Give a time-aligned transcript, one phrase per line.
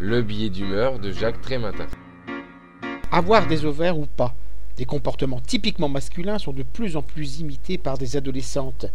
[0.00, 1.86] Le billet d'humeur de Jacques Trématin.
[3.12, 4.34] Avoir des ovaires ou pas,
[4.76, 8.86] des comportements typiquement masculins sont de plus en plus imités par des adolescentes,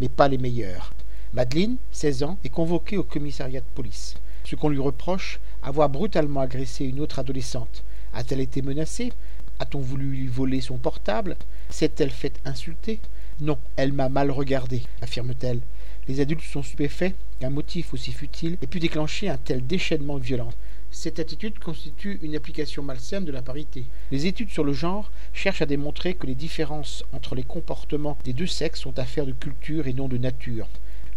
[0.00, 0.92] mais pas les meilleurs.
[1.32, 4.16] Madeleine, 16 ans, est convoquée au commissariat de police.
[4.42, 7.84] Ce qu'on lui reproche, avoir brutalement agressé une autre adolescente.
[8.12, 9.12] A-t-elle été menacée?
[9.60, 11.36] A-t-on voulu lui voler son portable?
[11.70, 12.98] S'est-elle fait insulter?
[13.40, 15.60] Non, elle m'a mal regardé, affirme-t-elle.
[16.08, 20.54] Les adultes sont stupéfaits qu'un motif aussi futile ait pu déclencher un tel déchaînement violent.
[20.90, 23.84] Cette attitude constitue une application malsaine de la parité.
[24.10, 28.32] Les études sur le genre cherchent à démontrer que les différences entre les comportements des
[28.32, 30.66] deux sexes sont affaires de culture et non de nature.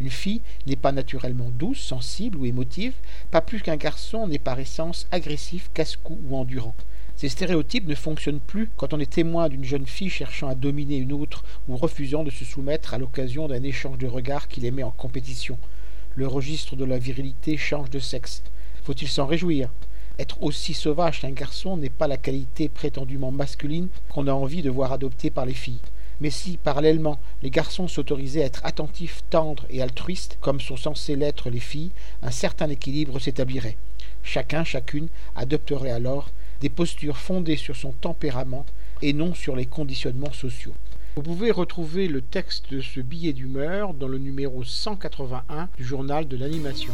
[0.02, 2.94] Une fille n'est pas naturellement douce, sensible ou émotive,
[3.32, 6.76] pas plus qu'un garçon n'est par essence agressif, casse-cou ou endurant.
[7.22, 10.96] Ces stéréotypes ne fonctionnent plus quand on est témoin d'une jeune fille cherchant à dominer
[10.96, 14.72] une autre ou refusant de se soumettre à l'occasion d'un échange de regards qui les
[14.72, 15.60] met en compétition.
[16.16, 18.42] Le registre de la virilité change de sexe.
[18.84, 19.70] Faut-il s'en réjouir?
[20.18, 24.72] Être aussi sauvage qu'un garçon n'est pas la qualité prétendument masculine qu'on a envie de
[24.72, 25.78] voir adoptée par les filles.
[26.22, 31.16] Mais si, parallèlement, les garçons s'autorisaient à être attentifs, tendres et altruistes, comme sont censés
[31.16, 31.92] l'être les filles,
[32.24, 33.78] un certain équilibre s'établirait.
[34.24, 38.66] Chacun, chacune, adopterait alors des postures fondées sur son tempérament
[39.02, 40.74] et non sur les conditionnements sociaux.
[41.16, 46.28] Vous pouvez retrouver le texte de ce billet d'humeur dans le numéro 181 du journal
[46.28, 46.94] de l'animation.